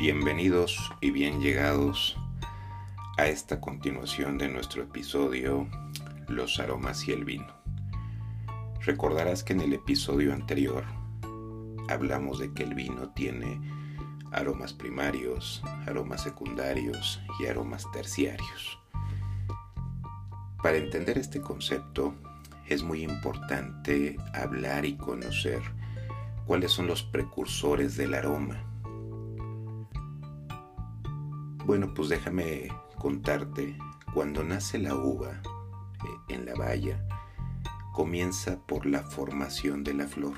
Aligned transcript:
Bienvenidos 0.00 0.90
y 1.02 1.10
bien 1.10 1.42
llegados 1.42 2.16
a 3.18 3.26
esta 3.26 3.60
continuación 3.60 4.38
de 4.38 4.48
nuestro 4.48 4.84
episodio 4.84 5.68
Los 6.26 6.58
aromas 6.58 7.06
y 7.06 7.12
el 7.12 7.26
vino. 7.26 7.52
Recordarás 8.80 9.44
que 9.44 9.52
en 9.52 9.60
el 9.60 9.74
episodio 9.74 10.32
anterior 10.32 10.84
hablamos 11.90 12.38
de 12.38 12.50
que 12.54 12.62
el 12.62 12.74
vino 12.74 13.10
tiene 13.10 13.60
aromas 14.32 14.72
primarios, 14.72 15.62
aromas 15.86 16.22
secundarios 16.22 17.20
y 17.38 17.44
aromas 17.44 17.84
terciarios. 17.92 18.78
Para 20.62 20.78
entender 20.78 21.18
este 21.18 21.42
concepto 21.42 22.14
es 22.66 22.82
muy 22.82 23.02
importante 23.02 24.16
hablar 24.32 24.86
y 24.86 24.96
conocer 24.96 25.60
cuáles 26.46 26.72
son 26.72 26.86
los 26.86 27.02
precursores 27.02 27.98
del 27.98 28.14
aroma 28.14 28.69
bueno, 31.70 31.94
pues 31.94 32.08
déjame 32.08 32.66
contarte, 32.98 33.78
cuando 34.12 34.42
nace 34.42 34.76
la 34.76 34.96
uva 34.96 35.40
eh, 36.04 36.34
en 36.34 36.44
la 36.44 36.54
valla, 36.56 37.06
comienza 37.94 38.58
por 38.66 38.86
la 38.86 39.04
formación 39.04 39.84
de 39.84 39.94
la 39.94 40.08
flor, 40.08 40.34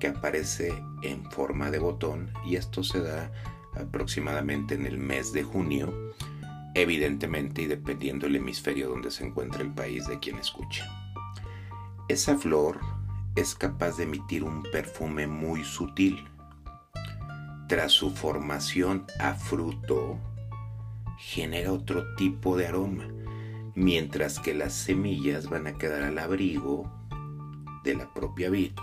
que 0.00 0.08
aparece 0.08 0.74
en 1.02 1.30
forma 1.30 1.70
de 1.70 1.78
botón 1.78 2.32
y 2.44 2.56
esto 2.56 2.82
se 2.82 3.00
da 3.00 3.30
aproximadamente 3.76 4.74
en 4.74 4.86
el 4.86 4.98
mes 4.98 5.32
de 5.32 5.44
junio, 5.44 5.94
evidentemente 6.74 7.62
y 7.62 7.66
dependiendo 7.66 8.26
del 8.26 8.34
hemisferio 8.34 8.88
donde 8.88 9.12
se 9.12 9.24
encuentra 9.24 9.62
el 9.62 9.72
país 9.72 10.04
de 10.08 10.18
quien 10.18 10.36
escucha. 10.38 10.84
Esa 12.08 12.36
flor 12.36 12.80
es 13.36 13.54
capaz 13.54 13.98
de 13.98 14.02
emitir 14.02 14.42
un 14.42 14.64
perfume 14.64 15.28
muy 15.28 15.62
sutil, 15.62 16.28
tras 17.74 17.90
su 17.90 18.12
formación 18.12 19.04
a 19.18 19.34
fruto, 19.34 20.20
genera 21.18 21.72
otro 21.72 22.14
tipo 22.14 22.56
de 22.56 22.68
aroma, 22.68 23.08
mientras 23.74 24.38
que 24.38 24.54
las 24.54 24.72
semillas 24.72 25.50
van 25.50 25.66
a 25.66 25.72
quedar 25.72 26.04
al 26.04 26.20
abrigo 26.20 26.88
de 27.82 27.96
la 27.96 28.14
propia 28.14 28.48
vid 28.48 28.74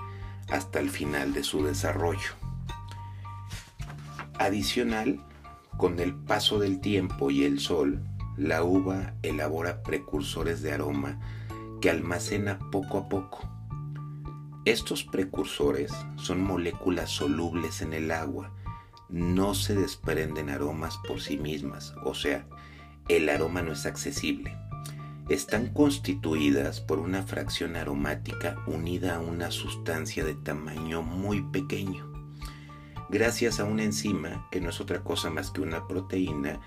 hasta 0.49 0.81
el 0.81 0.89
final 0.89 1.31
de 1.31 1.45
su 1.45 1.63
desarrollo. 1.63 2.33
Adicional, 4.37 5.23
con 5.77 6.01
el 6.01 6.13
paso 6.13 6.59
del 6.59 6.81
tiempo 6.81 7.31
y 7.31 7.45
el 7.45 7.61
sol, 7.61 8.03
la 8.35 8.61
uva 8.61 9.13
elabora 9.21 9.83
precursores 9.83 10.61
de 10.61 10.73
aroma 10.73 11.17
que 11.79 11.89
almacena 11.89 12.59
poco 12.73 12.97
a 12.97 13.07
poco. 13.07 13.49
Estos 14.65 15.05
precursores 15.05 15.93
son 16.17 16.43
moléculas 16.43 17.09
solubles 17.09 17.81
en 17.81 17.93
el 17.93 18.11
agua 18.11 18.51
no 19.11 19.53
se 19.53 19.75
desprenden 19.75 20.49
aromas 20.49 20.97
por 21.07 21.21
sí 21.21 21.37
mismas, 21.37 21.93
o 22.03 22.13
sea, 22.13 22.47
el 23.09 23.27
aroma 23.29 23.61
no 23.61 23.73
es 23.73 23.85
accesible. 23.85 24.57
Están 25.29 25.67
constituidas 25.73 26.81
por 26.81 26.99
una 26.99 27.23
fracción 27.23 27.75
aromática 27.75 28.57
unida 28.67 29.15
a 29.15 29.19
una 29.19 29.51
sustancia 29.51 30.23
de 30.23 30.35
tamaño 30.35 31.01
muy 31.01 31.41
pequeño, 31.41 32.11
gracias 33.09 33.59
a 33.59 33.65
una 33.65 33.83
enzima 33.83 34.47
que 34.51 34.61
no 34.61 34.69
es 34.69 34.79
otra 34.79 35.03
cosa 35.03 35.29
más 35.29 35.51
que 35.51 35.61
una 35.61 35.87
proteína 35.87 36.59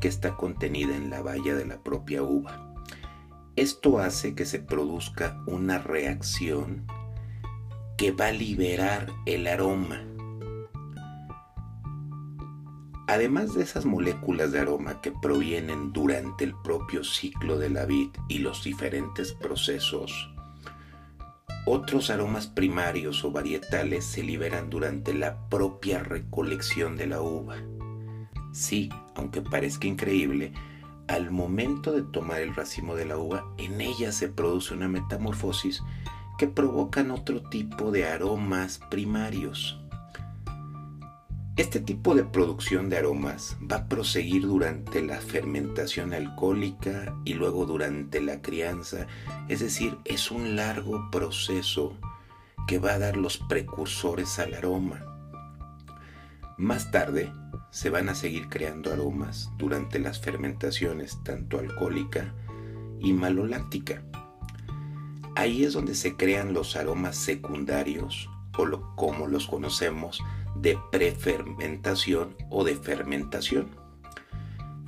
que 0.00 0.08
está 0.08 0.36
contenida 0.36 0.96
en 0.96 1.10
la 1.10 1.22
valla 1.22 1.54
de 1.54 1.64
la 1.64 1.82
propia 1.82 2.22
uva. 2.22 2.74
Esto 3.54 3.98
hace 3.98 4.34
que 4.34 4.44
se 4.44 4.58
produzca 4.58 5.40
una 5.46 5.78
reacción 5.78 6.86
que 7.96 8.10
va 8.10 8.28
a 8.28 8.32
liberar 8.32 9.12
el 9.26 9.46
aroma 9.46 10.02
Además 13.08 13.54
de 13.54 13.62
esas 13.62 13.84
moléculas 13.84 14.52
de 14.52 14.60
aroma 14.60 15.00
que 15.00 15.10
provienen 15.10 15.92
durante 15.92 16.44
el 16.44 16.54
propio 16.62 17.02
ciclo 17.02 17.58
de 17.58 17.68
la 17.68 17.84
vid 17.84 18.10
y 18.28 18.38
los 18.38 18.62
diferentes 18.62 19.32
procesos, 19.32 20.32
otros 21.66 22.10
aromas 22.10 22.46
primarios 22.46 23.24
o 23.24 23.30
varietales 23.30 24.04
se 24.04 24.22
liberan 24.22 24.70
durante 24.70 25.14
la 25.14 25.48
propia 25.48 26.02
recolección 26.02 26.96
de 26.96 27.06
la 27.06 27.20
uva. 27.20 27.56
Sí, 28.52 28.88
aunque 29.14 29.42
parezca 29.42 29.86
increíble, 29.86 30.52
al 31.08 31.30
momento 31.30 31.92
de 31.92 32.02
tomar 32.02 32.40
el 32.40 32.54
racimo 32.54 32.94
de 32.94 33.04
la 33.04 33.18
uva, 33.18 33.44
en 33.58 33.80
ella 33.80 34.12
se 34.12 34.28
produce 34.28 34.74
una 34.74 34.88
metamorfosis 34.88 35.82
que 36.38 36.46
provocan 36.46 37.10
otro 37.10 37.42
tipo 37.42 37.90
de 37.90 38.06
aromas 38.06 38.80
primarios. 38.90 39.81
Este 41.54 41.80
tipo 41.80 42.14
de 42.14 42.24
producción 42.24 42.88
de 42.88 42.96
aromas 42.96 43.58
va 43.70 43.76
a 43.76 43.86
proseguir 43.86 44.46
durante 44.46 45.02
la 45.02 45.18
fermentación 45.20 46.14
alcohólica 46.14 47.14
y 47.26 47.34
luego 47.34 47.66
durante 47.66 48.22
la 48.22 48.40
crianza, 48.40 49.06
es 49.48 49.60
decir, 49.60 49.98
es 50.06 50.30
un 50.30 50.56
largo 50.56 51.10
proceso 51.10 51.98
que 52.66 52.78
va 52.78 52.94
a 52.94 52.98
dar 52.98 53.18
los 53.18 53.36
precursores 53.36 54.38
al 54.38 54.54
aroma. 54.54 55.04
Más 56.56 56.90
tarde 56.90 57.30
se 57.70 57.90
van 57.90 58.08
a 58.08 58.14
seguir 58.14 58.48
creando 58.48 58.90
aromas 58.90 59.50
durante 59.58 59.98
las 59.98 60.20
fermentaciones 60.20 61.22
tanto 61.22 61.58
alcohólica 61.58 62.32
y 62.98 63.12
maloláctica. 63.12 64.02
Ahí 65.36 65.64
es 65.64 65.74
donde 65.74 65.96
se 65.96 66.16
crean 66.16 66.54
los 66.54 66.76
aromas 66.76 67.16
secundarios 67.16 68.30
o 68.56 68.94
como 68.96 69.26
los 69.26 69.46
conocemos 69.46 70.22
de 70.54 70.78
prefermentación 70.90 72.36
o 72.50 72.64
de 72.64 72.76
fermentación. 72.76 73.70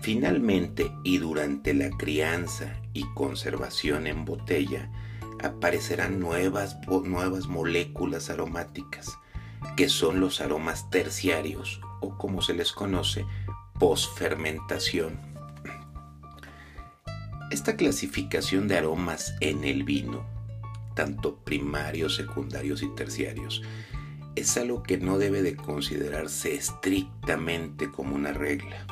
Finalmente 0.00 0.92
y 1.02 1.18
durante 1.18 1.72
la 1.72 1.90
crianza 1.90 2.76
y 2.92 3.04
conservación 3.14 4.06
en 4.06 4.24
botella 4.24 4.90
aparecerán 5.42 6.20
nuevas, 6.20 6.76
nuevas 7.04 7.46
moléculas 7.46 8.30
aromáticas 8.30 9.18
que 9.76 9.88
son 9.88 10.20
los 10.20 10.40
aromas 10.40 10.90
terciarios 10.90 11.80
o 12.00 12.16
como 12.16 12.42
se 12.42 12.54
les 12.54 12.72
conoce 12.72 13.24
posfermentación. 13.78 15.18
Esta 17.50 17.76
clasificación 17.76 18.68
de 18.68 18.78
aromas 18.78 19.34
en 19.40 19.64
el 19.64 19.84
vino, 19.84 20.24
tanto 20.94 21.36
primarios, 21.36 22.14
secundarios 22.14 22.82
y 22.82 22.88
terciarios, 22.94 23.62
es 24.36 24.56
algo 24.56 24.82
que 24.82 24.98
no 24.98 25.18
debe 25.18 25.42
de 25.42 25.56
considerarse 25.56 26.54
estrictamente 26.54 27.90
como 27.90 28.14
una 28.14 28.32
regla, 28.32 28.86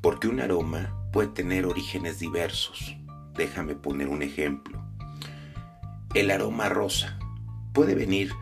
porque 0.00 0.28
un 0.28 0.40
aroma 0.40 0.96
puede 1.12 1.28
tener 1.28 1.66
orígenes 1.66 2.18
diversos. 2.18 2.96
Déjame 3.34 3.74
poner 3.74 4.08
un 4.08 4.22
ejemplo. 4.22 4.82
El 6.14 6.30
aroma 6.30 6.68
rosa 6.68 7.18
puede 7.72 7.94
venir 7.94 8.32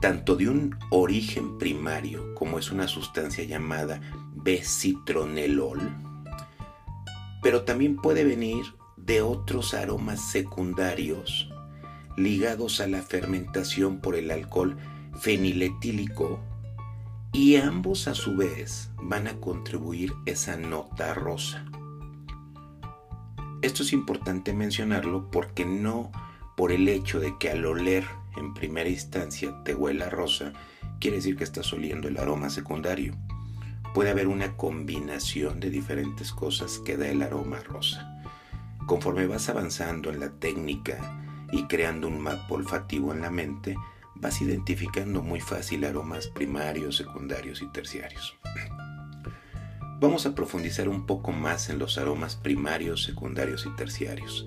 tanto 0.00 0.36
de 0.36 0.48
un 0.48 0.76
origen 0.90 1.58
primario 1.58 2.34
como 2.34 2.58
es 2.58 2.70
una 2.70 2.86
sustancia 2.86 3.44
llamada 3.44 4.00
B-citronelol, 4.34 5.80
pero 7.42 7.64
también 7.64 7.96
puede 7.96 8.24
venir 8.24 8.64
de 8.96 9.22
otros 9.22 9.74
aromas 9.74 10.20
secundarios 10.20 11.50
ligados 12.16 12.80
a 12.80 12.86
la 12.86 13.02
fermentación 13.02 14.00
por 14.00 14.16
el 14.16 14.30
alcohol 14.30 14.76
feniletílico 15.18 16.40
y 17.32 17.56
ambos 17.56 18.08
a 18.08 18.14
su 18.14 18.36
vez 18.36 18.90
van 19.02 19.26
a 19.26 19.34
contribuir 19.40 20.12
esa 20.24 20.56
nota 20.56 21.14
rosa. 21.14 21.64
Esto 23.62 23.82
es 23.82 23.92
importante 23.92 24.52
mencionarlo 24.52 25.30
porque 25.30 25.64
no 25.64 26.12
por 26.56 26.72
el 26.72 26.88
hecho 26.88 27.20
de 27.20 27.36
que 27.38 27.50
al 27.50 27.64
oler 27.66 28.04
en 28.36 28.54
primera 28.54 28.88
instancia 28.88 29.54
te 29.64 29.74
huela 29.74 30.08
rosa, 30.08 30.52
quiere 31.00 31.16
decir 31.16 31.36
que 31.36 31.44
estás 31.44 31.72
oliendo 31.72 32.08
el 32.08 32.18
aroma 32.18 32.50
secundario. 32.50 33.14
Puede 33.94 34.10
haber 34.10 34.28
una 34.28 34.56
combinación 34.56 35.60
de 35.60 35.70
diferentes 35.70 36.32
cosas 36.32 36.80
que 36.84 36.96
da 36.96 37.08
el 37.08 37.22
aroma 37.22 37.60
rosa. 37.60 38.22
Conforme 38.86 39.26
vas 39.26 39.48
avanzando 39.48 40.10
en 40.10 40.20
la 40.20 40.30
técnica 40.30 40.98
y 41.52 41.64
creando 41.64 42.08
un 42.08 42.20
mapa 42.20 42.46
olfativo 42.54 43.12
en 43.12 43.20
la 43.20 43.30
mente, 43.30 43.76
vas 44.20 44.40
identificando 44.40 45.22
muy 45.22 45.40
fácil 45.40 45.84
aromas 45.84 46.28
primarios, 46.28 46.96
secundarios 46.96 47.62
y 47.62 47.66
terciarios. 47.68 48.36
Vamos 50.00 50.26
a 50.26 50.34
profundizar 50.34 50.88
un 50.88 51.06
poco 51.06 51.32
más 51.32 51.70
en 51.70 51.78
los 51.78 51.96
aromas 51.98 52.36
primarios, 52.36 53.04
secundarios 53.04 53.66
y 53.66 53.74
terciarios. 53.76 54.46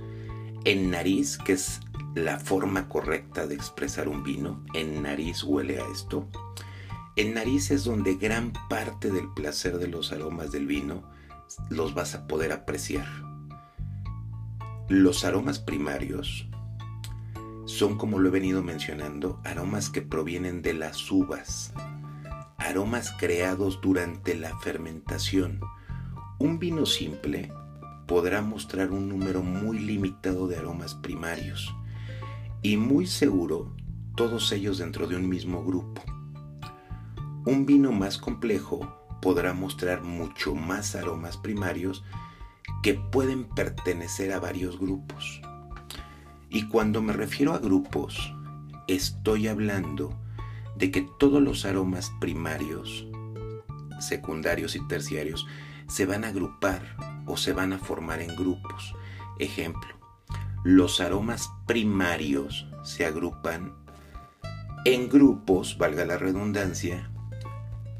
En 0.65 0.91
nariz, 0.91 1.37
que 1.37 1.53
es 1.53 1.79
la 2.15 2.39
forma 2.39 2.89
correcta 2.89 3.47
de 3.47 3.55
expresar 3.55 4.09
un 4.09 4.23
vino, 4.23 4.63
en 4.73 5.01
nariz 5.01 5.43
huele 5.43 5.79
a 5.79 5.85
esto. 5.91 6.27
En 7.15 7.33
nariz 7.33 7.71
es 7.71 7.83
donde 7.83 8.15
gran 8.15 8.53
parte 8.69 9.11
del 9.11 9.27
placer 9.33 9.77
de 9.77 9.87
los 9.87 10.11
aromas 10.11 10.51
del 10.51 10.67
vino 10.67 11.03
los 11.69 11.93
vas 11.93 12.15
a 12.15 12.27
poder 12.27 12.51
apreciar. 12.51 13.07
Los 14.87 15.23
aromas 15.23 15.59
primarios 15.59 16.48
son, 17.69 17.99
como 17.99 18.17
lo 18.17 18.29
he 18.29 18.31
venido 18.31 18.63
mencionando, 18.63 19.39
aromas 19.45 19.91
que 19.91 20.01
provienen 20.01 20.63
de 20.63 20.73
las 20.73 21.11
uvas. 21.11 21.71
aromas 22.57 23.11
creados 23.11 23.79
durante 23.79 24.35
la 24.35 24.57
fermentación. 24.57 25.61
Un 26.39 26.57
vino 26.57 26.87
simple 26.87 27.51
podrá 28.07 28.41
mostrar 28.41 28.91
un 28.91 29.07
número 29.07 29.43
muy 29.43 29.77
limitado 29.79 30.47
de 30.47 30.57
aromas 30.57 30.95
primarios 30.95 31.73
y 32.63 32.75
muy 32.75 33.05
seguro 33.05 33.75
todos 34.15 34.51
ellos 34.51 34.79
dentro 34.79 35.07
de 35.07 35.15
un 35.15 35.29
mismo 35.29 35.63
grupo. 35.63 36.01
Un 37.45 37.65
vino 37.67 37.91
más 37.91 38.17
complejo 38.17 38.97
podrá 39.21 39.53
mostrar 39.53 40.01
mucho 40.01 40.55
más 40.55 40.95
aromas 40.95 41.37
primarios 41.37 42.03
que 42.81 42.95
pueden 42.95 43.45
pertenecer 43.45 44.33
a 44.33 44.39
varios 44.39 44.79
grupos. 44.79 45.41
Y 46.49 46.67
cuando 46.67 47.01
me 47.01 47.13
refiero 47.13 47.53
a 47.53 47.59
grupos, 47.59 48.33
estoy 48.87 49.47
hablando 49.47 50.17
de 50.75 50.91
que 50.91 51.07
todos 51.19 51.41
los 51.41 51.65
aromas 51.65 52.11
primarios, 52.19 53.07
secundarios 53.99 54.75
y 54.75 54.87
terciarios 54.87 55.45
se 55.87 56.05
van 56.05 56.23
a 56.23 56.29
agrupar 56.29 56.95
o 57.25 57.37
se 57.37 57.53
van 57.53 57.73
a 57.73 57.77
formar 57.77 58.21
en 58.21 58.35
grupos. 58.35 58.95
Ejemplo, 59.37 59.89
los 60.63 61.01
aromas 61.01 61.51
primarios 61.67 62.67
se 62.83 63.05
agrupan 63.05 63.73
en 64.85 65.09
grupos, 65.09 65.77
valga 65.77 66.05
la 66.05 66.17
redundancia, 66.17 67.11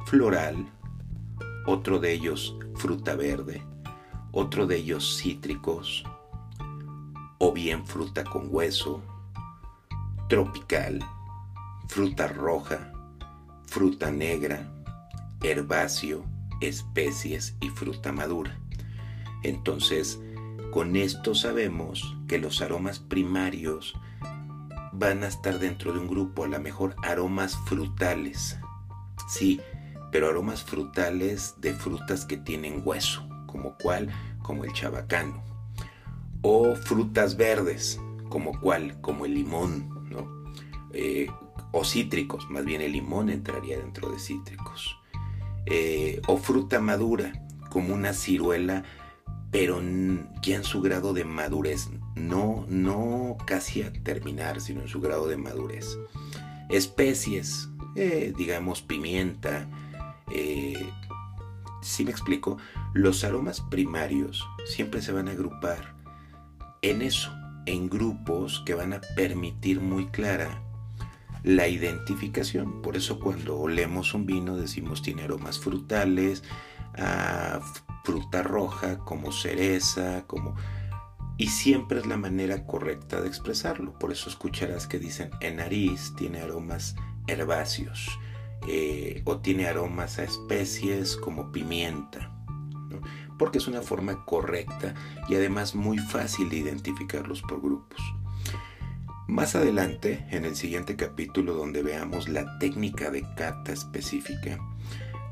floral, 0.05 0.71
otro 1.65 1.99
de 1.99 2.13
ellos 2.13 2.57
fruta 2.75 3.15
verde, 3.15 3.61
otro 4.31 4.65
de 4.65 4.77
ellos 4.77 5.19
cítricos, 5.21 6.03
o 7.39 7.53
bien 7.53 7.87
fruta 7.87 8.23
con 8.23 8.53
hueso, 8.53 9.01
tropical, 10.27 10.99
fruta 11.87 12.27
roja, 12.27 12.91
fruta 13.65 14.11
negra, 14.11 14.69
herbáceo, 15.41 16.23
especies 16.61 17.55
y 17.61 17.69
fruta 17.69 18.11
madura. 18.11 18.59
Entonces, 19.41 20.19
con 20.71 20.95
esto 20.95 21.33
sabemos 21.33 22.15
que 22.27 22.37
los 22.37 22.61
aromas 22.61 22.99
primarios 22.99 23.95
van 24.91 25.23
a 25.23 25.27
estar 25.27 25.59
dentro 25.59 25.93
de 25.93 25.99
un 25.99 26.07
grupo, 26.07 26.43
a 26.43 26.47
lo 26.47 26.59
mejor 26.59 26.95
aromas 27.03 27.57
frutales. 27.65 28.59
Sí, 29.29 29.61
pero 30.11 30.27
aromas 30.27 30.63
frutales 30.63 31.55
de 31.57 31.73
frutas 31.73 32.25
que 32.25 32.37
tienen 32.37 32.81
hueso, 32.83 33.27
como 33.47 33.77
cual, 33.77 34.09
como 34.41 34.65
el 34.65 34.73
chabacano. 34.73 35.48
O 36.41 36.75
frutas 36.75 37.35
verdes, 37.37 37.99
como 38.29 38.59
cual, 38.59 38.99
como 39.01 39.25
el 39.25 39.33
limón, 39.33 40.09
¿no? 40.09 40.45
Eh, 40.93 41.27
o 41.71 41.83
cítricos, 41.83 42.49
más 42.49 42.65
bien 42.65 42.81
el 42.81 42.93
limón 42.93 43.29
entraría 43.29 43.77
dentro 43.77 44.09
de 44.09 44.19
cítricos. 44.19 44.97
Eh, 45.65 46.21
o 46.27 46.37
fruta 46.37 46.79
madura, 46.79 47.33
como 47.69 47.93
una 47.93 48.13
ciruela, 48.13 48.83
pero 49.51 49.81
ya 50.41 50.55
en 50.55 50.63
su 50.63 50.81
grado 50.81 51.13
de 51.13 51.25
madurez, 51.25 51.89
no, 52.15 52.65
no 52.69 53.37
casi 53.45 53.81
a 53.81 53.91
terminar, 53.91 54.61
sino 54.61 54.81
en 54.81 54.87
su 54.87 55.01
grado 55.01 55.27
de 55.27 55.37
madurez. 55.37 55.97
Especies, 56.69 57.69
eh, 57.95 58.33
digamos 58.37 58.81
pimienta, 58.81 59.67
si 61.81 62.03
me 62.03 62.11
explico, 62.11 62.57
los 62.93 63.23
aromas 63.23 63.61
primarios 63.61 64.47
siempre 64.65 65.01
se 65.01 65.11
van 65.11 65.27
a 65.27 65.31
agrupar 65.31 65.98
en 66.81 67.01
eso, 67.01 67.31
en 67.65 67.89
grupos 67.89 68.63
que 68.65 68.73
van 68.73 68.93
a 68.93 69.01
permitir 69.15 69.81
muy 69.81 70.07
clara 70.07 70.61
la 71.43 71.67
identificación. 71.67 72.81
Por 72.81 72.97
eso 72.97 73.19
cuando 73.19 73.57
olemos 73.57 74.13
un 74.13 74.25
vino 74.25 74.57
decimos 74.57 75.01
tiene 75.01 75.23
aromas 75.23 75.59
frutales, 75.59 76.43
ah, 76.97 77.59
fruta 78.03 78.43
roja, 78.43 78.99
como 78.99 79.31
cereza, 79.31 80.23
como... 80.27 80.55
Y 81.37 81.47
siempre 81.47 81.99
es 81.99 82.05
la 82.05 82.17
manera 82.17 82.65
correcta 82.65 83.21
de 83.21 83.29
expresarlo. 83.29 83.97
Por 83.97 84.11
eso 84.11 84.29
escucharás 84.29 84.87
que 84.87 84.99
dicen 84.99 85.31
en 85.39 85.55
nariz 85.57 86.13
tiene 86.17 86.41
aromas 86.41 86.95
herbáceos 87.27 88.09
eh, 88.67 89.21
o 89.23 89.37
tiene 89.37 89.67
aromas 89.67 90.19
a 90.19 90.23
especies 90.23 91.15
como 91.15 91.51
pimienta. 91.53 92.35
Porque 93.39 93.57
es 93.57 93.67
una 93.67 93.81
forma 93.81 94.23
correcta 94.25 94.93
y 95.27 95.33
además 95.33 95.73
muy 95.73 95.97
fácil 95.97 96.49
de 96.49 96.57
identificarlos 96.57 97.41
por 97.41 97.59
grupos. 97.59 97.99
Más 99.29 99.55
adelante, 99.55 100.25
en 100.31 100.43
el 100.43 100.55
siguiente 100.55 100.95
capítulo 100.95 101.53
donde 101.53 101.81
veamos 101.81 102.29
la 102.29 102.57
técnica 102.59 103.11
de 103.11 103.21
cata 103.35 103.71
específica, 103.71 104.59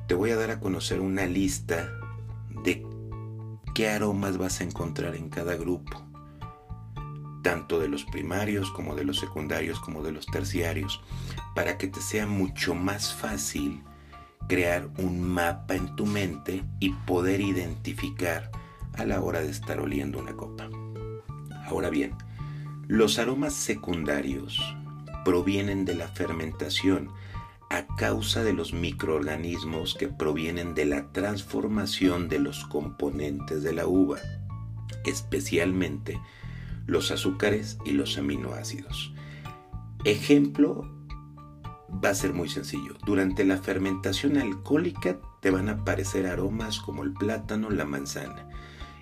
te 0.08 0.14
voy 0.14 0.32
a 0.32 0.36
dar 0.36 0.52
a 0.52 0.60
conocer 0.60 1.02
una 1.02 1.26
lista 1.26 1.92
de 2.64 2.86
qué 3.74 3.90
aromas 3.90 4.38
vas 4.38 4.62
a 4.62 4.64
encontrar 4.64 5.16
en 5.16 5.30
cada 5.30 5.56
grupo, 5.56 6.06
tanto 7.42 7.80
de 7.80 7.90
los 7.90 8.06
primarios 8.06 8.72
como 8.72 8.96
de 8.96 9.04
los 9.04 9.20
secundarios 9.20 9.80
como 9.80 10.04
de 10.04 10.12
los 10.12 10.26
terciarios, 10.28 11.02
para 11.56 11.78
que 11.78 11.88
te 11.88 12.00
sea 12.00 12.28
mucho 12.28 12.76
más 12.76 13.14
fácil 13.14 13.84
crear 14.48 14.90
un 14.98 15.22
mapa 15.22 15.76
en 15.76 15.96
tu 15.96 16.06
mente 16.06 16.64
y 16.80 16.92
poder 16.92 17.42
identificar 17.42 18.52
a 18.94 19.06
la 19.06 19.22
hora 19.22 19.42
de 19.42 19.50
estar 19.50 19.80
oliendo 19.80 20.20
una 20.20 20.34
copa. 20.34 20.70
Ahora 21.66 21.90
bien, 21.90 22.16
los 22.88 23.20
aromas 23.20 23.54
secundarios 23.54 24.60
provienen 25.26 25.86
de 25.86 25.96
la 25.96 26.08
fermentación 26.08 27.10
a 27.70 27.86
causa 27.98 28.44
de 28.44 28.54
los 28.54 28.74
microorganismos 28.74 29.96
que 29.96 30.08
provienen 30.08 30.74
de 30.74 30.86
la 30.86 31.12
transformación 31.12 32.30
de 32.30 32.40
los 32.40 32.64
componentes 32.66 33.62
de 33.62 33.74
la 33.74 33.88
uva, 33.88 34.20
especialmente 35.04 36.18
los 36.86 37.12
azúcares 37.12 37.78
y 37.86 37.92
los 37.92 38.18
aminoácidos. 38.18 39.14
Ejemplo 40.06 40.90
va 41.90 42.10
a 42.10 42.16
ser 42.16 42.34
muy 42.34 42.50
sencillo. 42.50 42.96
Durante 43.06 43.46
la 43.46 43.58
fermentación 43.58 44.38
alcohólica 44.38 45.20
te 45.42 45.52
van 45.52 45.70
a 45.70 45.74
aparecer 45.74 46.28
aromas 46.28 46.80
como 46.80 47.04
el 47.04 47.14
plátano, 47.14 47.70
la 47.70 47.86
manzana. 47.86 48.48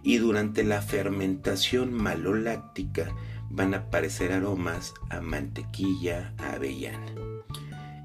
Y 0.03 0.17
durante 0.17 0.63
la 0.63 0.81
fermentación 0.81 1.93
maloláctica 1.93 3.13
van 3.49 3.73
a 3.73 3.77
aparecer 3.77 4.31
aromas 4.31 4.93
a 5.09 5.21
mantequilla, 5.21 6.33
a 6.37 6.53
avellana. 6.53 7.13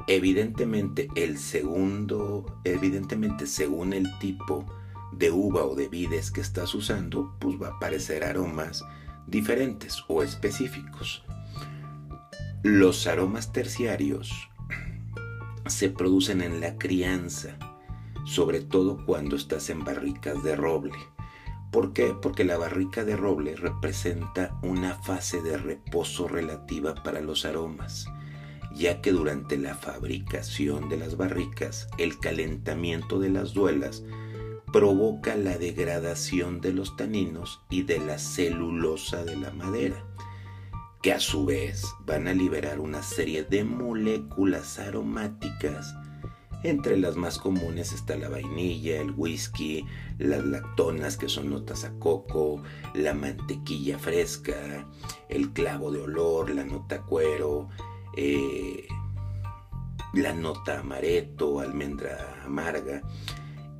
Evidentemente 0.06 1.08
el 1.14 1.38
segundo, 1.38 2.60
evidentemente 2.64 3.46
según 3.46 3.92
el 3.92 4.06
tipo 4.18 4.66
de 5.12 5.30
uva 5.30 5.64
o 5.64 5.74
de 5.74 5.88
vides 5.88 6.30
que 6.30 6.40
estás 6.40 6.74
usando, 6.74 7.36
pues 7.38 7.60
va 7.60 7.68
a 7.68 7.76
aparecer 7.76 8.24
aromas 8.24 8.84
diferentes 9.26 10.02
o 10.08 10.22
específicos. 10.22 11.22
Los 12.62 13.06
aromas 13.06 13.52
terciarios 13.52 14.49
se 15.66 15.90
producen 15.90 16.40
en 16.40 16.60
la 16.60 16.76
crianza, 16.78 17.58
sobre 18.26 18.60
todo 18.60 19.04
cuando 19.04 19.36
estás 19.36 19.70
en 19.70 19.84
barricas 19.84 20.42
de 20.42 20.56
roble. 20.56 20.98
¿Por 21.70 21.92
qué? 21.92 22.14
Porque 22.20 22.44
la 22.44 22.56
barrica 22.56 23.04
de 23.04 23.16
roble 23.16 23.54
representa 23.54 24.58
una 24.62 24.94
fase 24.96 25.40
de 25.40 25.56
reposo 25.56 26.26
relativa 26.26 26.94
para 26.94 27.20
los 27.20 27.44
aromas, 27.44 28.06
ya 28.74 29.00
que 29.00 29.12
durante 29.12 29.56
la 29.56 29.74
fabricación 29.74 30.88
de 30.88 30.96
las 30.96 31.16
barricas 31.16 31.88
el 31.98 32.18
calentamiento 32.18 33.20
de 33.20 33.30
las 33.30 33.54
duelas 33.54 34.02
provoca 34.72 35.34
la 35.36 35.58
degradación 35.58 36.60
de 36.60 36.72
los 36.72 36.96
taninos 36.96 37.60
y 37.70 37.82
de 37.82 37.98
la 37.98 38.18
celulosa 38.18 39.24
de 39.24 39.36
la 39.36 39.50
madera, 39.50 40.04
que 41.02 41.12
a 41.12 41.20
su 41.20 41.46
vez 41.46 41.84
van 42.04 42.28
a 42.28 42.32
liberar 42.32 42.80
una 42.80 43.02
serie 43.02 43.44
de 43.44 43.64
moléculas 43.64 44.78
aromáticas 44.78 45.94
entre 46.62 46.98
las 46.98 47.16
más 47.16 47.38
comunes 47.38 47.92
está 47.92 48.16
la 48.16 48.28
vainilla, 48.28 49.00
el 49.00 49.12
whisky, 49.12 49.86
las 50.18 50.44
lactonas 50.44 51.16
que 51.16 51.28
son 51.28 51.48
notas 51.48 51.84
a 51.84 51.92
coco, 51.98 52.62
la 52.92 53.14
mantequilla 53.14 53.98
fresca, 53.98 54.86
el 55.30 55.52
clavo 55.52 55.90
de 55.90 56.02
olor, 56.02 56.50
la 56.50 56.64
nota 56.64 57.00
cuero, 57.00 57.70
eh, 58.14 58.86
la 60.12 60.34
nota 60.34 60.80
amaretto, 60.80 61.60
almendra 61.60 62.42
amarga. 62.44 63.02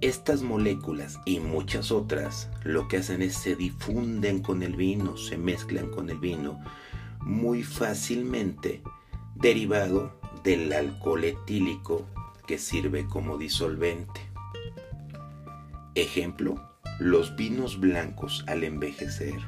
Estas 0.00 0.40
moléculas 0.40 1.20
y 1.26 1.38
muchas 1.40 1.92
otras 1.92 2.48
lo 2.64 2.88
que 2.88 2.96
hacen 2.96 3.20
es 3.20 3.34
se 3.34 3.56
difunden 3.56 4.40
con 4.40 4.62
el 4.62 4.74
vino, 4.74 5.18
se 5.18 5.36
mezclan 5.36 5.90
con 5.90 6.08
el 6.08 6.18
vino 6.18 6.58
muy 7.20 7.62
fácilmente 7.62 8.82
derivado 9.34 10.20
del 10.44 10.72
alcohol 10.72 11.24
etílico 11.24 12.06
que 12.46 12.58
sirve 12.58 13.06
como 13.06 13.38
disolvente. 13.38 14.20
Ejemplo, 15.94 16.70
los 16.98 17.36
vinos 17.36 17.80
blancos 17.80 18.44
al 18.46 18.64
envejecer 18.64 19.38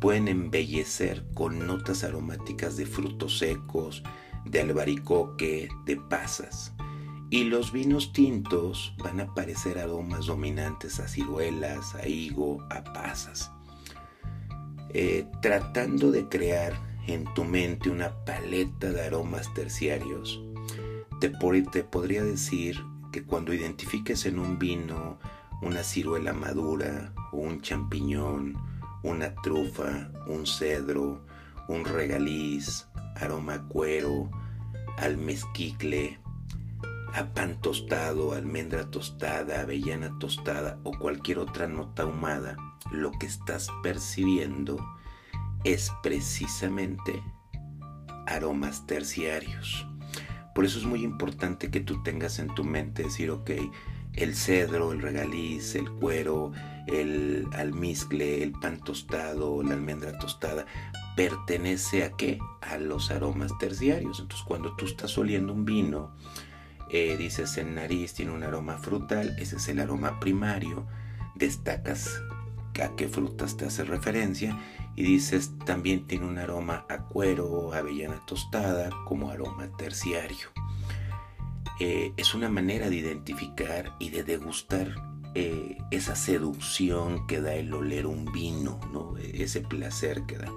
pueden 0.00 0.28
embellecer 0.28 1.24
con 1.34 1.66
notas 1.66 2.04
aromáticas 2.04 2.76
de 2.76 2.86
frutos 2.86 3.38
secos, 3.38 4.02
de 4.44 4.60
albaricoque, 4.60 5.68
de 5.84 5.96
pasas. 5.96 6.72
Y 7.30 7.44
los 7.44 7.72
vinos 7.72 8.12
tintos 8.12 8.94
van 8.98 9.20
a 9.20 9.24
aparecer 9.24 9.78
aromas 9.78 10.26
dominantes 10.26 10.98
a 11.00 11.08
ciruelas, 11.08 11.94
a 11.94 12.06
higo, 12.08 12.62
a 12.70 12.82
pasas. 12.84 13.50
Eh, 14.94 15.26
tratando 15.42 16.10
de 16.10 16.28
crear 16.28 16.72
en 17.06 17.24
tu 17.34 17.44
mente 17.44 17.90
una 17.90 18.24
paleta 18.24 18.90
de 18.90 19.02
aromas 19.02 19.52
terciarios, 19.54 20.40
te, 21.20 21.30
te 21.72 21.84
podría 21.84 22.24
decir 22.24 22.78
que 23.12 23.24
cuando 23.24 23.52
identifiques 23.52 24.26
en 24.26 24.38
un 24.38 24.58
vino 24.58 25.18
una 25.60 25.82
ciruela 25.82 26.32
madura, 26.32 27.12
un 27.32 27.60
champiñón, 27.60 28.56
una 29.02 29.34
trufa, 29.36 30.10
un 30.26 30.46
cedro, 30.46 31.24
un 31.68 31.84
regaliz, 31.84 32.86
aroma 33.16 33.54
a 33.54 33.62
cuero, 33.62 34.30
almezquicle, 34.98 36.18
a 37.14 37.32
pan 37.34 37.60
tostado, 37.60 38.32
almendra 38.32 38.90
tostada, 38.90 39.60
avellana 39.60 40.18
tostada 40.18 40.78
o 40.84 40.92
cualquier 40.98 41.38
otra 41.38 41.66
nota 41.66 42.02
ahumada, 42.02 42.56
lo 42.92 43.10
que 43.12 43.26
estás 43.26 43.68
percibiendo 43.82 44.78
es 45.64 45.92
precisamente 46.02 47.22
aromas 48.26 48.86
terciarios. 48.86 49.86
Por 50.54 50.64
eso 50.64 50.78
es 50.78 50.84
muy 50.84 51.04
importante 51.04 51.70
que 51.70 51.80
tú 51.80 52.02
tengas 52.02 52.38
en 52.38 52.54
tu 52.54 52.64
mente 52.64 53.04
decir, 53.04 53.30
ok, 53.30 53.50
el 54.14 54.34
cedro, 54.34 54.92
el 54.92 55.00
regaliz, 55.00 55.74
el 55.74 55.90
cuero, 55.90 56.52
el 56.86 57.46
almizcle, 57.52 58.42
el 58.42 58.52
pan 58.52 58.80
tostado, 58.80 59.62
la 59.62 59.74
almendra 59.74 60.18
tostada, 60.18 60.66
pertenece 61.14 62.04
a 62.04 62.10
qué? 62.12 62.38
A 62.60 62.78
los 62.78 63.10
aromas 63.10 63.56
terciarios. 63.58 64.20
Entonces 64.20 64.44
cuando 64.46 64.74
tú 64.76 64.86
estás 64.86 65.16
oliendo 65.18 65.52
un 65.52 65.64
vino, 65.64 66.14
eh, 66.90 67.16
dices 67.16 67.56
en 67.58 67.74
nariz 67.74 68.14
tiene 68.14 68.32
un 68.32 68.42
aroma 68.42 68.78
frutal, 68.78 69.36
ese 69.38 69.56
es 69.56 69.68
el 69.68 69.80
aroma 69.80 70.20
primario, 70.20 70.86
destacas 71.34 72.20
a 72.82 72.94
qué 72.96 73.08
frutas 73.08 73.56
te 73.56 73.66
hace 73.66 73.84
referencia 73.84 74.58
y 74.96 75.02
dices 75.02 75.52
también 75.64 76.06
tiene 76.06 76.26
un 76.26 76.38
aroma 76.38 76.86
a 76.88 77.04
cuero, 77.04 77.72
avellana 77.72 78.20
tostada 78.26 78.90
como 79.06 79.30
aroma 79.30 79.68
terciario. 79.76 80.48
Eh, 81.80 82.12
es 82.16 82.34
una 82.34 82.48
manera 82.48 82.90
de 82.90 82.96
identificar 82.96 83.94
y 84.00 84.10
de 84.10 84.24
degustar 84.24 84.94
eh, 85.34 85.78
esa 85.90 86.16
seducción 86.16 87.26
que 87.26 87.40
da 87.40 87.54
el 87.54 87.72
oler 87.72 88.06
un 88.06 88.24
vino, 88.32 88.80
¿no? 88.92 89.16
ese 89.18 89.60
placer 89.60 90.22
que 90.26 90.38
da. 90.38 90.50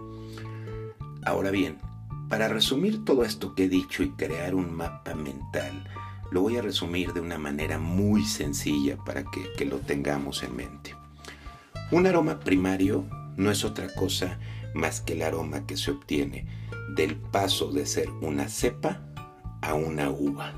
Ahora 1.24 1.52
bien, 1.52 1.78
para 2.30 2.48
resumir 2.48 3.06
todo 3.06 3.24
esto 3.24 3.54
que 3.54 3.66
he 3.66 3.70
dicho 3.70 4.02
y 4.02 4.12
crear 4.12 4.56
un 4.56 4.74
mapa 4.74 5.14
mental, 5.14 5.88
lo 6.32 6.42
voy 6.42 6.58
a 6.58 6.62
resumir 6.62 7.14
de 7.14 7.20
una 7.20 7.38
manera 7.38 7.78
muy 7.78 8.24
sencilla 8.26 8.98
para 8.98 9.26
que, 9.26 9.66
lo 9.66 9.78
tengamos 9.80 10.42
en 10.44 10.56
mente. 10.56 10.96
Un 11.92 12.08
aroma 12.08 12.40
primario 12.40 13.06
no 13.36 13.52
es 13.52 13.66
otra 13.66 13.94
cosa 13.94 14.40
más 14.74 15.02
que 15.02 15.14
el 15.14 15.22
aroma 15.22 15.68
que 15.68 15.76
se 15.76 15.92
obtiene 15.92 16.48
del 16.96 17.18
paso 17.18 17.72
de 17.72 17.86
ser 17.86 18.10
una 18.22 18.48
cepa 18.48 19.02
a 19.62 19.74
una 19.74 20.10
uva. 20.10 20.54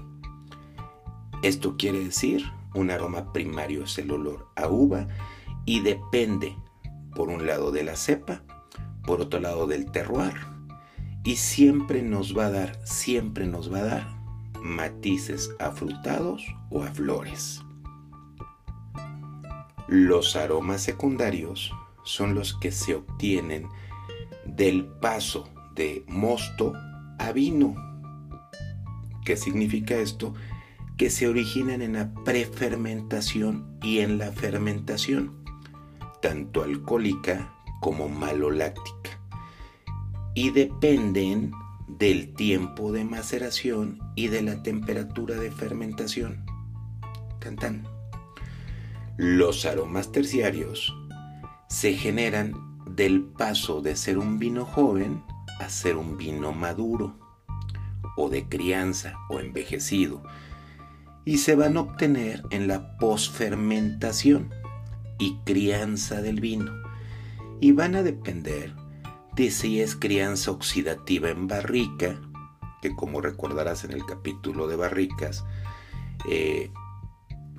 Esto 1.42 1.76
quiere 1.76 2.00
decir, 2.06 2.46
un 2.76 2.92
aroma 2.92 3.34
primario 3.34 3.84
es 3.84 3.98
el 3.98 4.12
olor 4.12 4.50
a 4.56 4.68
uva 4.68 5.08
y 5.66 5.80
depende, 5.82 6.56
por 7.16 7.30
un 7.30 7.48
lado, 7.48 7.72
de 7.72 7.84
la 7.84 7.96
cepa, 7.96 8.44
por 9.06 9.22
otro 9.22 9.40
lado, 9.40 9.66
del 9.66 9.92
terroir, 9.92 10.36
y 11.24 11.38
siempre 11.38 12.04
nos 12.04 12.38
va 12.38 12.46
a 12.46 12.52
dar, 12.52 12.80
siempre 12.86 13.48
nos 13.48 13.74
va 13.74 13.80
a 13.80 13.86
dar 13.86 14.23
matices 14.64 15.52
afrutados 15.60 16.44
o 16.72 16.84
a 16.84 16.88
flores. 16.88 17.62
Los 19.88 20.36
aromas 20.36 20.82
secundarios 20.82 21.72
son 22.04 22.34
los 22.34 22.56
que 22.56 22.72
se 22.72 22.96
obtienen 22.96 23.68
del 24.46 24.86
paso 24.86 25.50
de 25.76 26.04
mosto 26.08 26.74
a 27.20 27.32
vino. 27.32 27.76
¿Qué 29.26 29.38
significa 29.38 29.96
esto? 29.96 30.34
que 30.98 31.10
se 31.10 31.28
originan 31.28 31.82
en 31.82 31.94
la 31.94 32.14
prefermentación 32.24 33.78
y 33.82 34.00
en 34.00 34.18
la 34.18 34.32
fermentación, 34.32 35.44
tanto 36.22 36.64
alcohólica 36.64 37.54
como 37.82 38.10
maloláctica, 38.10 39.20
y 40.36 40.52
dependen 40.52 41.52
del 41.98 42.34
tiempo 42.34 42.92
de 42.92 43.04
maceración 43.04 44.00
y 44.16 44.28
de 44.28 44.42
la 44.42 44.64
temperatura 44.64 45.36
de 45.36 45.52
fermentación. 45.52 46.46
Cantan. 47.40 47.84
Los 49.18 49.66
aromas 49.66 50.12
terciarios 50.12 50.94
se 51.70 51.94
generan 51.94 52.54
del 52.96 53.24
paso 53.24 53.82
de 53.82 53.96
ser 53.96 54.18
un 54.18 54.40
vino 54.40 54.66
joven 54.66 55.24
a 55.60 55.70
ser 55.70 55.98
un 55.98 56.18
vino 56.18 56.52
maduro 56.52 57.18
o 58.18 58.30
de 58.30 58.48
crianza 58.48 59.16
o 59.30 59.40
envejecido 59.40 60.24
y 61.26 61.38
se 61.38 61.56
van 61.56 61.78
a 61.78 61.82
obtener 61.82 62.44
en 62.50 62.68
la 62.68 62.98
posfermentación 62.98 64.50
y 65.20 65.38
crianza 65.46 66.22
del 66.22 66.42
vino 66.42 66.72
y 67.62 67.72
van 67.72 67.96
a 67.96 68.04
depender 68.04 68.76
de 69.36 69.52
si 69.52 69.82
es 69.82 69.96
crianza 69.96 70.52
oxidativa 70.52 71.30
en 71.30 71.48
barrica, 71.48 72.22
que 72.82 72.96
como 72.96 73.22
recordarás 73.22 73.84
en 73.84 73.92
el 73.92 74.06
capítulo 74.06 74.68
de 74.68 74.76
barricas, 74.76 75.44
eh, 76.30 76.72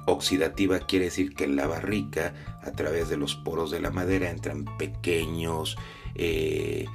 oxidativa 0.07 0.81
quiere 0.81 1.07
decir 1.07 1.35
que 1.35 1.45
en 1.45 1.57
la 1.57 1.67
barrica, 1.67 2.35
a 2.63 2.73
través 2.73 3.09
de 3.09 3.17
los 3.17 3.35
poros 3.35 3.71
de 3.71 3.81
la 3.81 3.91
madera, 3.91 4.31
entran 4.31 4.65
pequeños, 4.79 5.77
eh, 6.15 6.87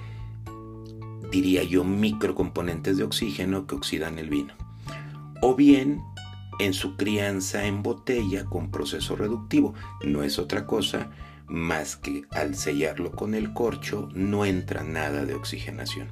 diría 1.31 1.63
yo, 1.63 1.83
microcomponentes 1.83 2.97
de 2.97 3.03
oxígeno 3.03 3.67
que 3.67 3.75
oxidan 3.75 4.19
el 4.19 4.29
vino. 4.29 4.53
O 5.41 5.55
bien 5.55 6.01
en 6.59 6.73
su 6.73 6.97
crianza 6.97 7.65
en 7.65 7.81
botella 7.81 8.45
con 8.45 8.69
proceso 8.69 9.15
reductivo. 9.15 9.73
No 10.03 10.23
es 10.23 10.37
otra 10.37 10.67
cosa 10.67 11.09
más 11.49 11.95
que 11.95 12.25
al 12.31 12.55
sellarlo 12.55 13.11
con 13.11 13.33
el 13.33 13.53
corcho 13.53 14.09
no 14.13 14.45
entra 14.45 14.83
nada 14.83 15.25
de 15.25 15.33
oxigenación. 15.33 16.09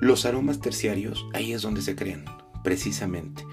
Los 0.00 0.26
aromas 0.26 0.60
terciarios 0.60 1.24
ahí 1.32 1.52
es 1.52 1.62
donde 1.62 1.82
se 1.82 1.94
crean, 1.94 2.24
precisamente, 2.64 3.44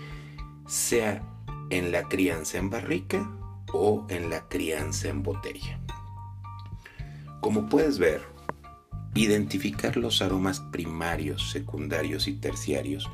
sea 0.68 1.24
en 1.70 1.92
la 1.92 2.04
crianza 2.04 2.58
en 2.58 2.70
barrica 2.70 3.30
o 3.72 4.06
en 4.10 4.30
la 4.30 4.48
crianza 4.48 5.10
en 5.10 5.22
botella. 5.22 5.80
Como 7.42 7.70
puedes 7.70 8.00
ver, 8.00 8.22
identificar 9.14 9.96
los 9.98 10.22
aromas 10.22 10.60
primarios, 10.60 11.52
secundarios 11.52 12.28
y 12.28 12.34
terciarios 12.34 13.10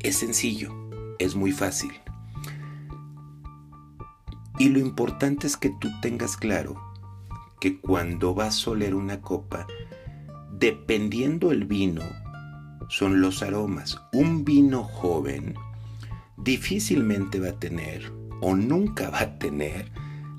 es 0.00 0.16
sencillo 0.18 0.84
es 1.18 1.34
muy 1.34 1.52
fácil. 1.52 1.92
Y 4.58 4.68
lo 4.68 4.78
importante 4.78 5.46
es 5.46 5.56
que 5.56 5.70
tú 5.80 5.90
tengas 6.00 6.36
claro 6.36 6.80
que 7.60 7.80
cuando 7.80 8.34
vas 8.34 8.66
a 8.66 8.70
oler 8.70 8.94
una 8.94 9.20
copa, 9.20 9.66
dependiendo 10.52 11.50
el 11.50 11.64
vino, 11.64 12.02
son 12.88 13.20
los 13.20 13.42
aromas. 13.42 14.00
Un 14.12 14.44
vino 14.44 14.84
joven 14.84 15.54
difícilmente 16.36 17.40
va 17.40 17.50
a 17.50 17.58
tener 17.58 18.12
o 18.40 18.54
nunca 18.54 19.10
va 19.10 19.20
a 19.20 19.38
tener 19.38 19.90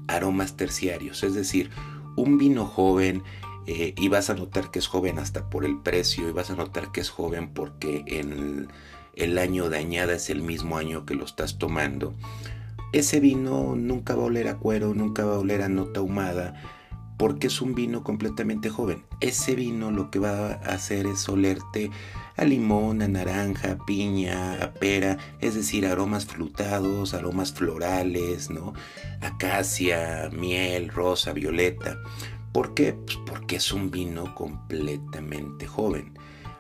aromas 0.08 0.56
terciarios. 0.56 1.24
Es 1.24 1.34
decir, 1.34 1.70
un 2.16 2.38
vino 2.38 2.66
joven 2.66 3.24
eh, 3.68 3.94
y 3.98 4.08
vas 4.10 4.30
a 4.30 4.36
notar 4.36 4.72
que 4.72 4.80
es 4.80 4.88
joven 4.88 5.20
hasta 5.20 5.50
por 5.50 5.66
el 5.66 5.80
precio 5.80 6.30
y 6.30 6.32
vas 6.32 6.52
a 6.52 6.56
notar 6.56 6.92
que 6.92 7.02
es 7.02 7.10
joven 7.10 7.50
porque 7.54 8.04
en 8.08 8.68
el 9.16 9.38
año 9.38 9.70
de 9.70 10.14
es 10.14 10.30
el 10.30 10.42
mismo 10.42 10.78
año 10.78 11.06
que 11.06 11.16
lo 11.16 11.26
estás 11.26 11.58
tomando, 11.58 12.14
ese 12.98 13.20
vino 13.20 13.76
nunca 13.76 14.16
va 14.16 14.24
a 14.24 14.28
oler 14.28 14.48
a 14.48 14.58
cuero, 14.58 14.94
nunca 14.94 15.26
va 15.26 15.36
a 15.36 15.40
oler 15.40 15.62
a 15.62 15.70
nota 15.70 16.00
ahumada, 16.00 16.54
porque 17.18 17.48
es 17.48 17.62
un 17.62 17.76
vino 17.76 18.04
completamente 18.04 18.70
joven. 18.70 19.04
Ese 19.20 19.56
vino 19.56 19.92
lo 19.92 20.12
que 20.12 20.20
va 20.20 20.54
a 20.54 20.74
hacer 20.74 21.06
es 21.06 21.28
olerte 21.28 21.92
a 22.38 22.46
limón, 22.46 23.02
a 23.02 23.08
naranja, 23.08 23.74
a 23.74 23.86
piña, 23.86 24.62
a 24.64 24.74
pera, 24.74 25.18
es 25.40 25.56
decir, 25.56 25.86
aromas 25.86 26.26
frutados, 26.26 27.14
aromas 27.14 27.54
florales, 27.54 28.50
¿no? 28.50 28.74
Acacia, 29.22 30.30
miel, 30.32 30.90
rosa, 30.90 31.34
violeta. 31.34 31.98
¿Por 32.52 32.74
qué? 32.74 32.94
Pues 32.94 33.18
porque 33.26 33.56
es 33.58 33.74
un 33.74 33.92
vino 33.92 34.34
completamente 34.36 35.68
joven. 35.68 36.18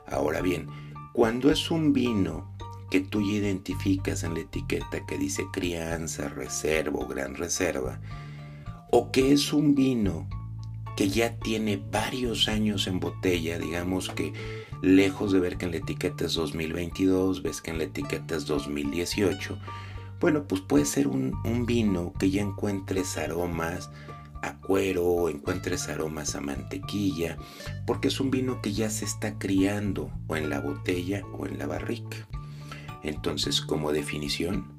Ahora 0.08 0.42
bien, 0.42 0.68
cuando 1.14 1.50
es 1.50 1.72
un 1.72 1.94
vino 1.94 2.55
que 2.96 3.02
tú 3.02 3.22
ya 3.22 3.34
identificas 3.34 4.24
en 4.24 4.36
la 4.36 4.40
etiqueta 4.40 5.06
que 5.06 5.18
dice 5.18 5.44
crianza, 5.52 6.30
reserva 6.30 7.06
gran 7.06 7.36
reserva, 7.36 8.00
o 8.90 9.12
que 9.12 9.34
es 9.34 9.52
un 9.52 9.76
vino 9.76 10.30
que 10.96 11.10
ya 11.10 11.38
tiene 11.40 11.76
varios 11.92 12.48
años 12.48 12.88
en 12.88 13.02
botella, 13.02 13.60
digamos 13.60 14.08
que 14.08 14.32
lejos 14.82 15.34
de 15.34 15.42
ver 15.42 15.58
que 15.58 15.66
en 15.66 15.72
la 15.72 15.78
etiqueta 15.80 16.24
es 16.24 16.36
2022, 16.36 17.44
ves 17.44 17.60
que 17.60 17.72
en 17.72 17.80
la 17.80 17.84
etiqueta 17.84 18.38
es 18.38 18.46
2018, 18.46 19.60
bueno, 20.22 20.48
pues 20.48 20.62
puede 20.62 20.86
ser 20.86 21.10
un, 21.10 21.34
un 21.44 21.66
vino 21.66 22.14
que 22.18 22.30
ya 22.30 22.44
encuentres 22.44 23.18
aromas 23.18 23.90
a 24.42 24.56
cuero, 24.62 25.28
encuentres 25.28 25.90
aromas 25.90 26.34
a 26.36 26.40
mantequilla, 26.40 27.38
porque 27.86 28.08
es 28.08 28.22
un 28.22 28.32
vino 28.32 28.62
que 28.62 28.72
ya 28.72 28.90
se 28.90 29.04
está 29.04 29.38
criando 29.38 30.10
o 30.28 30.38
en 30.38 30.50
la 30.50 30.62
botella 30.62 31.26
o 31.38 31.46
en 31.46 31.60
la 31.60 31.68
barrica. 31.68 32.26
Entonces, 33.06 33.62
como 33.62 33.92
definición, 33.92 34.74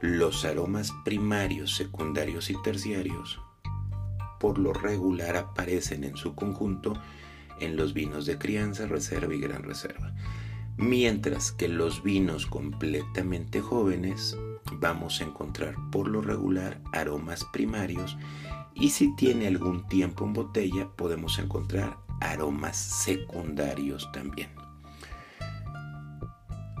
los 0.00 0.44
aromas 0.44 0.92
primarios, 1.04 1.76
secundarios 1.76 2.50
y 2.50 2.62
terciarios 2.62 3.40
por 4.38 4.58
lo 4.58 4.72
regular 4.72 5.36
aparecen 5.36 6.04
en 6.04 6.16
su 6.16 6.34
conjunto 6.34 6.94
en 7.60 7.76
los 7.76 7.94
vinos 7.94 8.26
de 8.26 8.38
crianza, 8.38 8.86
reserva 8.86 9.34
y 9.34 9.40
gran 9.40 9.62
reserva. 9.62 10.12
Mientras 10.76 11.52
que 11.52 11.68
los 11.68 12.02
vinos 12.02 12.46
completamente 12.46 13.60
jóvenes 13.60 14.36
vamos 14.72 15.20
a 15.20 15.24
encontrar 15.24 15.74
por 15.90 16.08
lo 16.08 16.20
regular 16.20 16.82
aromas 16.92 17.44
primarios 17.52 18.16
y 18.74 18.90
si 18.90 19.14
tiene 19.16 19.46
algún 19.46 19.88
tiempo 19.88 20.26
en 20.26 20.34
botella 20.34 20.88
podemos 20.96 21.38
encontrar 21.38 21.96
aromas 22.20 22.76
secundarios 22.76 24.10
también. 24.12 24.65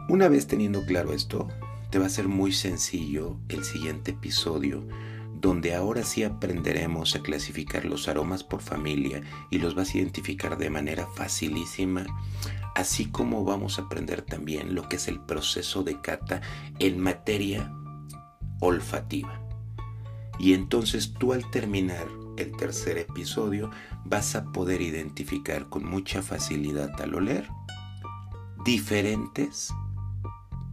Una 0.08 0.28
vez 0.28 0.46
teniendo 0.46 0.86
claro 0.86 1.12
esto, 1.12 1.48
te 1.90 1.98
va 1.98 2.06
a 2.06 2.10
ser 2.10 2.28
muy 2.28 2.52
sencillo 2.52 3.40
el 3.48 3.64
siguiente 3.64 4.12
episodio 4.12 4.86
donde 5.40 5.74
ahora 5.74 6.04
sí 6.04 6.22
aprenderemos 6.22 7.16
a 7.16 7.22
clasificar 7.22 7.84
los 7.84 8.06
aromas 8.06 8.44
por 8.44 8.62
familia 8.62 9.22
y 9.50 9.58
los 9.58 9.74
vas 9.74 9.92
a 9.92 9.98
identificar 9.98 10.58
de 10.58 10.70
manera 10.70 11.08
facilísima, 11.16 12.06
así 12.76 13.06
como 13.06 13.44
vamos 13.44 13.78
a 13.78 13.82
aprender 13.82 14.22
también 14.22 14.76
lo 14.76 14.88
que 14.88 14.96
es 14.96 15.08
el 15.08 15.20
proceso 15.20 15.82
de 15.82 16.00
cata 16.00 16.40
en 16.78 17.00
materia 17.00 17.72
olfativa. 18.60 19.40
Y 20.38 20.54
entonces 20.54 21.14
tú 21.14 21.32
al 21.32 21.50
terminar 21.50 22.06
el 22.36 22.56
tercer 22.56 22.96
episodio 22.98 23.70
vas 24.04 24.36
a 24.36 24.44
poder 24.52 24.82
identificar 24.82 25.68
con 25.68 25.84
mucha 25.84 26.22
facilidad 26.22 27.00
al 27.00 27.14
oler 27.14 27.48
diferentes 28.64 29.72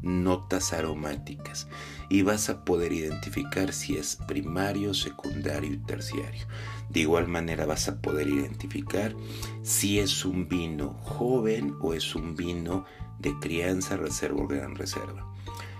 notas 0.04 0.74
aromáticas 0.74 1.68
y 2.10 2.22
vas 2.22 2.50
a 2.50 2.64
poder 2.64 2.94
identificar 2.94 3.74
si 3.74 3.98
es 3.98 4.18
primario, 4.28 4.94
secundario 4.94 5.74
y 5.74 5.78
terciario. 5.78 6.46
De 6.90 7.00
igual 7.00 7.28
manera 7.28 7.66
vas 7.66 7.88
a 7.88 8.02
poder 8.02 8.28
identificar 8.28 9.16
si 9.64 10.00
es 10.00 10.26
un 10.26 10.48
vino 10.48 10.94
joven 11.02 11.76
o 11.80 11.94
es 11.94 12.14
un 12.14 12.36
vino 12.36 12.86
de 13.20 13.34
crianza, 13.40 13.98
reserva 13.98 14.44
o 14.44 14.48
gran 14.48 14.76
reserva. 14.76 15.34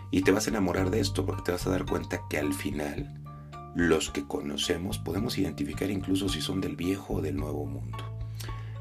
Y 0.10 0.22
te 0.22 0.32
vas 0.32 0.48
a 0.48 0.52
enamorar 0.52 0.90
de 0.90 1.00
esto 1.00 1.26
porque 1.26 1.44
te 1.44 1.52
vas 1.52 1.68
a 1.68 1.72
dar 1.72 1.86
cuenta 1.86 2.22
que 2.30 2.38
al 2.38 2.54
final 2.54 3.20
los 3.76 4.12
que 4.12 4.26
conocemos 4.28 5.00
podemos 5.00 5.38
identificar 5.38 5.90
incluso 5.90 6.30
si 6.30 6.42
son 6.42 6.62
del 6.62 6.76
viejo 6.76 7.16
o 7.16 7.22
del 7.22 7.36
nuevo 7.36 7.66
mundo. 7.66 7.98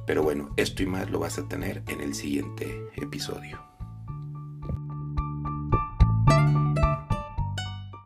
Pero 0.06 0.22
bueno, 0.22 0.50
esto 0.56 0.82
y 0.82 0.86
más 0.86 1.10
lo 1.10 1.18
vas 1.18 1.38
a 1.38 1.48
tener 1.48 1.82
en 1.88 2.00
el 2.00 2.14
siguiente 2.14 2.88
episodio. 2.96 3.71